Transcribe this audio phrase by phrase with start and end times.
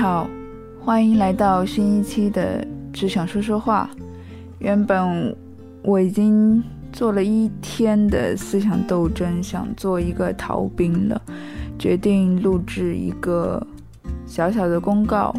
[0.00, 0.26] 好，
[0.80, 3.90] 欢迎来到新一期的只想说说话。
[4.60, 5.36] 原本
[5.82, 11.20] 我已经做了一天的思想斗争，想做一个逃兵了，
[11.78, 13.62] 决定录制一个
[14.24, 15.36] 小小的公告，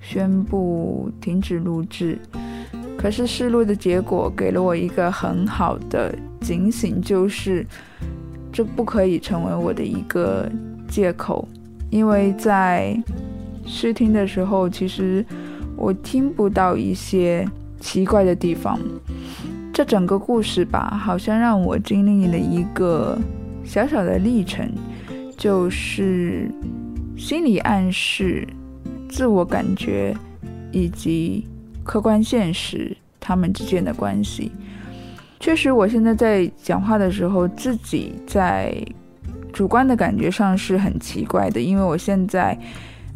[0.00, 2.18] 宣布停止录制。
[2.96, 7.66] 可是试录的结果给了我一个很好的警醒，就是
[8.50, 10.50] 这不可以成为我的一个
[10.88, 11.46] 借口，
[11.90, 12.96] 因为在
[13.64, 15.24] 试听的时候，其实
[15.76, 17.48] 我听不到一些
[17.80, 18.78] 奇怪的地方。
[19.72, 23.18] 这整个故事吧，好像让我经历了一个
[23.64, 24.70] 小小的历程，
[25.36, 26.50] 就是
[27.16, 28.46] 心理暗示、
[29.08, 30.14] 自我感觉
[30.70, 31.46] 以及
[31.82, 34.52] 客观现实他们之间的关系。
[35.40, 38.76] 确实，我现在在讲话的时候，自己在
[39.54, 42.58] 主观的感觉上是很奇怪的，因为我现在。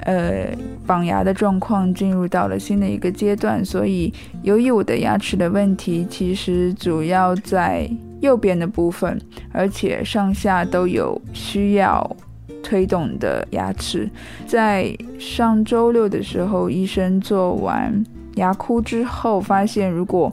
[0.01, 0.47] 呃，
[0.87, 9.19] 绑牙的状况进入到了新的一个阶段，所以由于我的牙齿的问题，其实主要在右边的部分，
[9.53, 12.17] 而且上下都有需要
[12.63, 14.09] 推动的牙齿。
[14.47, 20.31] 在上周六的时候，医生做完牙箍之后，发现如果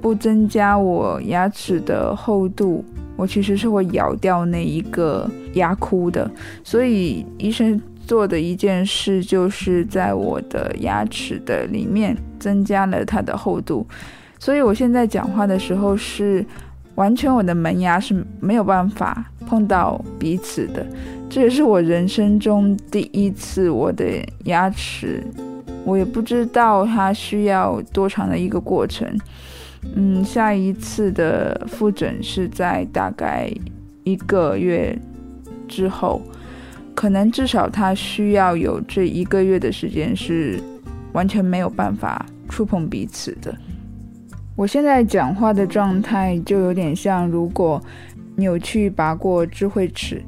[0.00, 2.84] 不增加我牙齿的厚度，
[3.16, 6.30] 我其实是会咬掉那一个牙箍的，
[6.62, 7.80] 所以医生。
[8.06, 13.86] 做的一件事就是在我的牙齿的里面增加了它的厚度，
[14.38, 16.44] 所以我现在讲话的时候是
[16.96, 20.84] 完全我的门牙是没有办法碰到彼此的，
[21.30, 24.04] 这也是我人生中第一次我的
[24.44, 25.22] 牙齿，
[25.84, 29.08] 我也不知道它需要多长的一个过程，
[29.94, 33.50] 嗯，下一次的复诊是在大概
[34.04, 34.98] 一个月
[35.68, 36.20] 之后。
[37.02, 40.62] 可能至少他需要有这一个月的时间是
[41.12, 43.52] 完全没有办法触碰彼此的。
[44.54, 47.82] 我现在讲话的状态就有点像，如果
[48.36, 50.22] 你有去拔过智慧齿，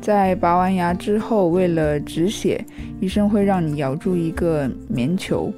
[0.00, 2.64] 在拔完牙之后，为了止血，
[3.00, 5.52] 医生会让你咬住一个棉球。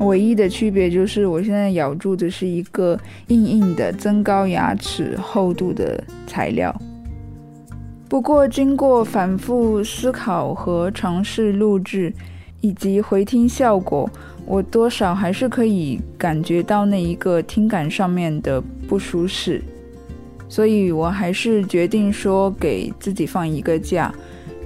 [0.00, 6.78] 唯一的区别就是，我现在咬住的是一个硬硬的增高牙齿厚度的材料。
[8.10, 12.12] 不过，经过反复思考和尝试录制，
[12.60, 14.10] 以及回听效果，
[14.44, 19.62] 我多少还是可以感觉到那一个听感上面的不舒适，
[20.48, 24.12] 所以我还是决定说给自己放一个假。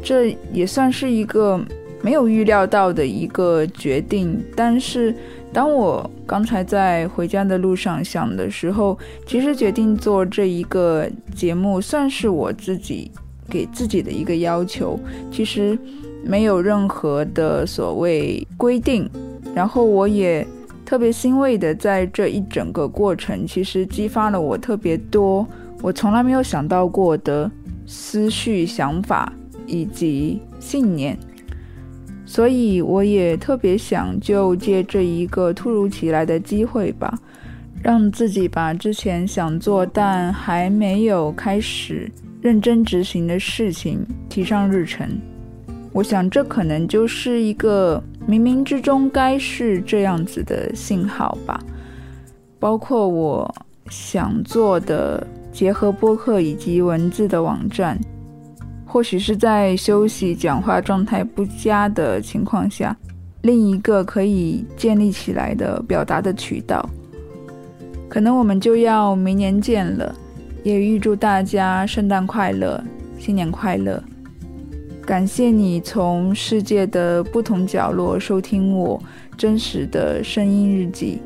[0.03, 1.61] 这也算是一个
[2.01, 4.43] 没有预料到的一个决定。
[4.57, 5.15] 但是，
[5.53, 13.11] 当我刚才在回家的路上想的时候，其实决定做这一个节目，算是我自己。
[13.49, 14.99] 给自己的一个要求，
[15.31, 15.79] 其实
[16.25, 19.09] 没有任何的所谓规定。
[19.55, 20.47] 然后我也
[20.85, 25.47] 特别欣慰的，在这一整个过程，其实激发了我特别多
[25.83, 27.51] 我从来没有想到过的
[27.87, 29.33] 思绪、想法
[29.67, 31.17] 以及信念。
[32.27, 37.17] 所以我也特别想就借这一个突如其来的机会吧，
[37.83, 42.11] 让自己把之前想做但还没有开始。
[42.45, 45.09] 认真执行的事情提上日程，
[45.93, 51.59] 我想这可能就是一个冥冥之中该是这样子的信号吧。
[52.61, 53.51] 包括我
[53.89, 57.99] 想做的结合播客以及文字的网站，
[58.85, 62.95] 或许是在休息、讲话状态不佳的情况下，
[63.41, 66.87] 另一个可以建立起来的表达的渠道。
[68.07, 70.15] 可能我们就要明年见了。
[70.65, 72.83] 也预祝大家圣诞快乐
[73.19, 74.03] 新年快乐。
[75.07, 79.01] 感谢你从世界的不同角落收听我
[79.37, 81.21] 真实的声音日记。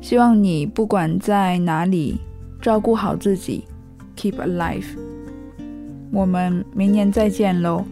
[0.00, 2.20] 希望你不管在哪里
[2.60, 3.64] 照顾好自己
[4.16, 4.84] keep alive
[6.10, 7.84] 我们明年再见喽。